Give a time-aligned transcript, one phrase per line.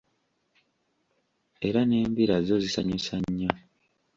[1.67, 3.51] Era n'embira zo zinsanyusa nnyo!